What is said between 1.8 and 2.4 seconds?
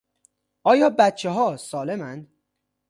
اند؟